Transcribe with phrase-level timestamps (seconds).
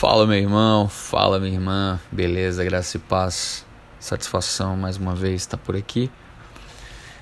[0.00, 3.66] Fala, meu irmão, fala, minha irmã, beleza, graça e paz,
[3.98, 6.10] satisfação mais uma vez estar por aqui.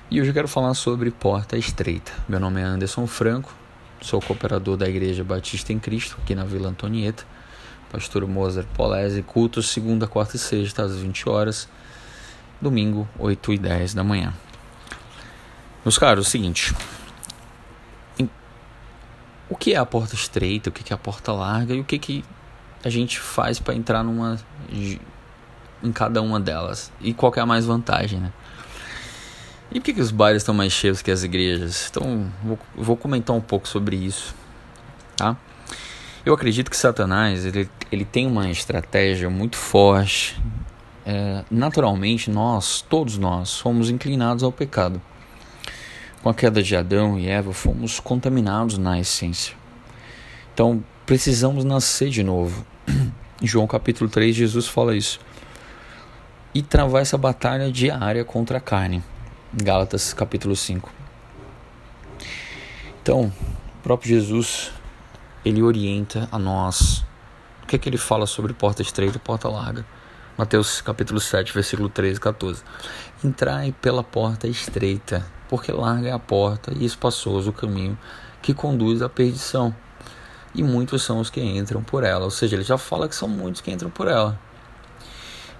[0.09, 2.09] E hoje eu quero falar sobre porta estreita.
[2.25, 3.53] Meu nome é Anderson Franco,
[3.99, 7.25] sou cooperador da Igreja Batista em Cristo, aqui na Vila Antonieta.
[7.91, 11.67] Pastor Mozart Polese, culto segunda, quarta e sexta, às 20 horas,
[12.61, 14.33] domingo, 8 e 10 da manhã.
[15.83, 16.73] Meus caros, é o seguinte,
[19.49, 21.99] o que é a porta estreita, o que é a porta larga e o que,
[21.99, 22.23] que
[22.83, 24.39] a gente faz para entrar numa
[25.81, 28.31] em cada uma delas e qual é a mais vantagem, né?
[29.71, 31.87] E por que, que os bares estão mais cheios que as igrejas?
[31.89, 34.33] Então, vou, vou comentar um pouco sobre isso,
[35.15, 35.37] tá?
[36.25, 40.41] Eu acredito que Satanás ele, ele tem uma estratégia muito forte.
[41.05, 45.01] É, naturalmente, nós, todos nós, somos inclinados ao pecado.
[46.21, 49.55] Com a queda de Adão e Eva, fomos contaminados na essência.
[50.53, 52.63] Então, precisamos nascer de novo.
[53.41, 55.19] Em João capítulo 3, Jesus fala isso.
[56.53, 59.03] E travar essa batalha diária contra a carne.
[59.51, 60.87] Gálatas capítulo 5.
[63.01, 63.33] Então,
[63.79, 64.71] o próprio Jesus,
[65.43, 67.03] ele orienta a nós.
[67.63, 69.83] O que é que ele fala sobre porta estreita e porta larga?
[70.37, 72.61] Mateus capítulo 7, versículo 13 e 14.
[73.23, 77.97] Entrai pela porta estreita, porque larga é a porta e espaçoso o caminho
[78.43, 79.73] que conduz à perdição.
[80.53, 82.25] E muitos são os que entram por ela.
[82.25, 84.39] Ou seja, ele já fala que são muitos que entram por ela.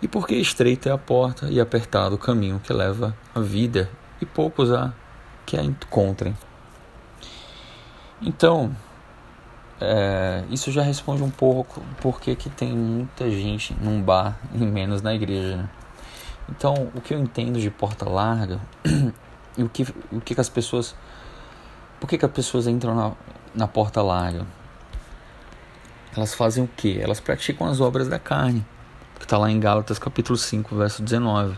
[0.02, 3.90] E porque estreita é a porta e apertado o caminho que leva à vida,
[4.22, 4.94] e poucos há
[5.46, 6.36] que a encontrem.
[8.22, 8.76] Então,
[9.82, 15.02] é, isso já responde um pouco porque que tem muita gente num bar e menos
[15.02, 15.58] na igreja.
[15.58, 15.70] Né?
[16.50, 18.60] Então, o que eu entendo de porta larga
[19.58, 20.96] e o que, o que, que as pessoas.
[22.00, 23.12] Por que, que as pessoas entram na,
[23.54, 24.46] na porta larga?
[26.16, 27.00] Elas fazem o que?
[27.00, 28.66] Elas praticam as obras da carne,
[29.20, 31.56] que está lá em Gálatas capítulo 5, verso 19.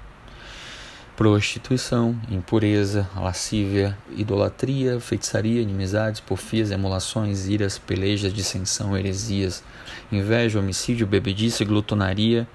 [1.15, 9.63] Prostituição, impureza, lascívia, idolatria, feitiçaria, inimizades, porfias, emulações, iras, pelejas, dissensão, heresias,
[10.11, 12.47] inveja, homicídio, bebedice, glutonaria,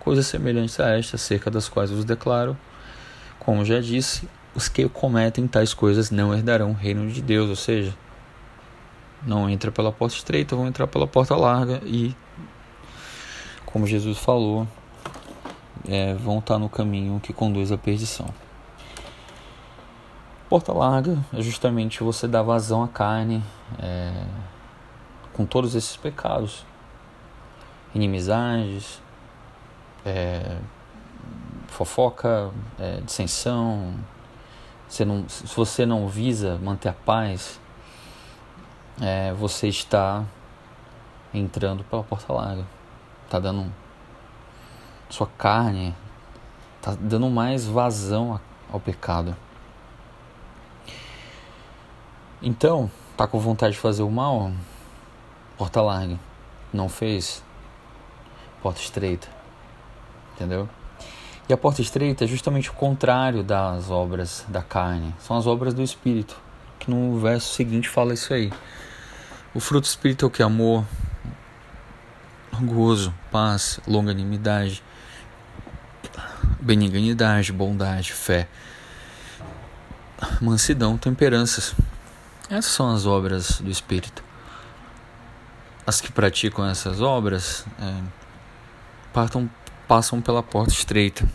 [0.00, 2.56] coisas semelhantes a estas, acerca das quais vos declaro,
[3.38, 7.56] como já disse, os que cometem tais coisas não herdarão o reino de Deus, ou
[7.56, 7.94] seja,
[9.26, 12.14] não entra pela porta estreita, vão entrar pela porta larga e,
[13.66, 14.66] como Jesus falou,
[15.86, 18.32] é, vão estar no caminho que conduz à perdição.
[20.48, 23.42] Porta larga é justamente você dar vazão à carne
[23.80, 24.24] é,
[25.32, 26.64] com todos esses pecados,
[27.92, 29.02] inimizades,
[30.04, 30.56] é,
[31.66, 33.92] fofoca, é, dissensão,
[34.88, 37.60] você não, se você não visa manter a paz,
[39.00, 40.24] é, você está
[41.32, 42.66] entrando pela porta larga.
[43.24, 43.72] Está dando.
[45.08, 45.94] Sua carne
[46.78, 48.40] está dando mais vazão
[48.72, 49.36] ao pecado.
[52.42, 54.52] Então, tá com vontade de fazer o mal?
[55.56, 56.18] Porta larga.
[56.72, 57.42] Não fez?
[58.62, 59.28] Porta estreita.
[60.34, 60.68] Entendeu?
[61.48, 65.72] E a porta estreita é justamente o contrário das obras da carne, são as obras
[65.72, 66.36] do Espírito,
[66.76, 68.52] que no verso seguinte fala isso aí.
[69.56, 70.42] O fruto Espírito é que?
[70.42, 70.84] Amor,
[72.60, 74.82] gozo, paz, longanimidade,
[76.60, 78.48] benignidade, bondade, fé,
[80.42, 81.74] mansidão, temperanças.
[82.50, 84.22] Essas são as obras do Espírito.
[85.86, 88.02] As que praticam essas obras é,
[89.10, 89.48] partam
[89.88, 91.26] passam pela porta estreita.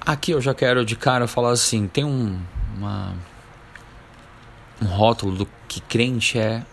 [0.00, 2.40] Aqui eu já quero de cara falar assim: tem um,
[2.74, 3.12] uma,
[4.80, 6.64] um rótulo do que crente é,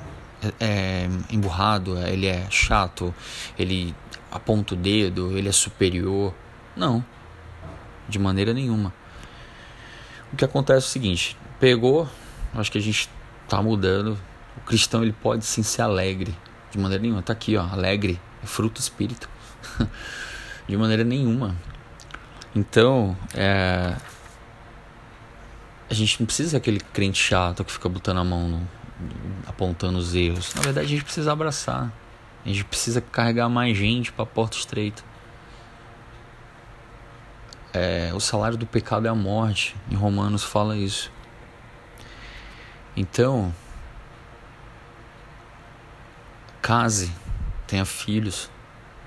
[0.41, 3.13] é, é emburrado, ele é chato,
[3.57, 3.95] ele
[4.31, 6.33] aponta o dedo, ele é superior.
[6.75, 7.03] Não,
[8.07, 8.93] de maneira nenhuma.
[10.31, 12.07] O que acontece é o seguinte: pegou,
[12.53, 13.09] acho que a gente
[13.43, 14.17] está mudando.
[14.57, 16.35] O cristão ele pode sim ser alegre,
[16.71, 17.21] de maneira nenhuma.
[17.21, 19.29] Tá aqui, ó, alegre, é fruto espírito.
[20.67, 21.55] de maneira nenhuma.
[22.55, 23.95] Então, é,
[25.89, 28.67] a gente não precisa ser aquele crente chato que fica botando a mão, no,
[29.45, 30.53] apontando os erros.
[30.53, 31.91] Na verdade, a gente precisa abraçar.
[32.45, 35.03] A gente precisa carregar mais gente para a porta estreita.
[37.73, 39.75] É, o salário do pecado é a morte.
[39.89, 41.11] Em Romanos fala isso.
[42.95, 43.53] Então,
[46.61, 47.11] case,
[47.67, 48.49] tenha filhos,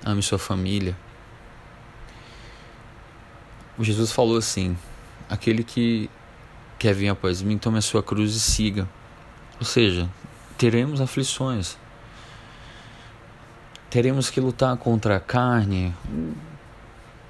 [0.05, 0.95] ame sua família.
[3.77, 4.77] O Jesus falou assim:
[5.29, 6.09] aquele que
[6.81, 8.89] quer vir após mim, tome a sua cruz e siga.
[9.59, 10.09] Ou seja,
[10.57, 11.77] teremos aflições.
[13.87, 15.93] teremos que lutar contra a carne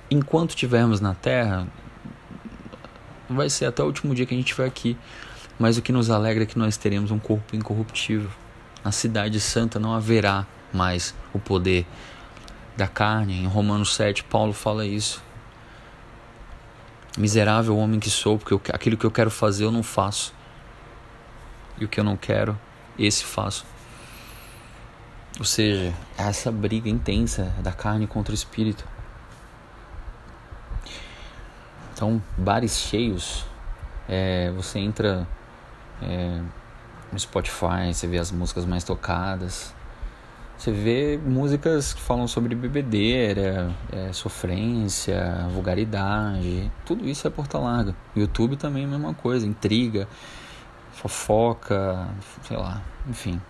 [0.10, 1.68] enquanto tivermos na terra.
[3.30, 4.96] Vai ser até o último dia que a gente estiver aqui.
[5.60, 8.30] Mas o que nos alegra é que nós teremos um corpo incorruptível.
[8.86, 11.86] Na cidade santa não haverá mais o poder
[12.78, 13.42] da carne.
[13.44, 15.22] Em Romanos 7, Paulo fala isso.
[17.18, 20.34] Miserável homem que sou, porque eu, aquilo que eu quero fazer eu não faço.
[21.78, 22.58] E o que eu não quero,
[22.98, 23.66] esse faço.
[25.38, 28.86] Ou seja, essa briga intensa da carne contra o espírito.
[31.94, 33.46] Então, bares cheios,
[34.08, 35.28] é, você entra
[36.02, 36.42] é,
[37.12, 39.74] no Spotify, você vê as músicas mais tocadas,
[40.62, 47.96] você vê músicas que falam sobre bebedeira, é, sofrência, vulgaridade, tudo isso é Porta Larga.
[48.16, 50.08] YouTube também é a mesma coisa, intriga,
[50.92, 52.08] fofoca,
[52.44, 52.80] sei lá,
[53.10, 53.42] enfim.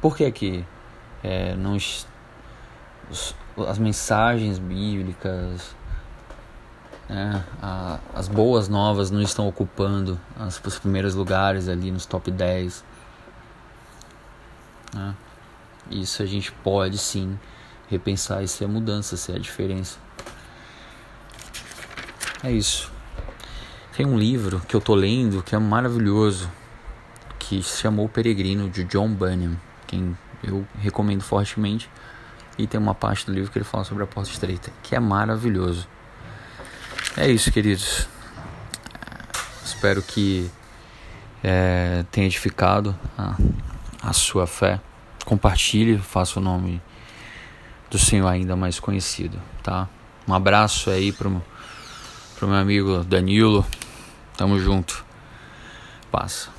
[0.00, 0.64] Por que que
[1.22, 1.76] é, não,
[3.68, 5.76] as mensagens bíblicas,
[7.08, 12.32] né, a, as boas novas não estão ocupando as, os primeiros lugares ali nos top
[12.32, 12.84] 10?
[14.92, 15.14] Né?
[15.90, 17.38] Isso a gente pode sim
[17.88, 19.98] repensar e ser a mudança, ser a diferença.
[22.42, 22.90] É isso.
[23.96, 26.50] Tem um livro que eu tô lendo que é maravilhoso,
[27.38, 29.56] que se chamou O Peregrino, de John Bunyan,
[29.86, 31.88] quem eu recomendo fortemente.
[32.58, 35.00] E tem uma parte do livro que ele fala sobre a porta estreita, que é
[35.00, 35.88] maravilhoso.
[37.16, 38.08] É isso, queridos.
[39.64, 40.50] Espero que
[41.42, 43.36] é, tenha edificado a,
[44.02, 44.80] a sua fé
[45.26, 46.80] compartilhe, faça o nome
[47.90, 49.88] do Senhor ainda mais conhecido, tá?
[50.26, 51.42] Um abraço aí pro,
[52.36, 53.66] pro meu amigo Danilo.
[54.36, 55.04] Tamo junto.
[56.10, 56.50] Passa.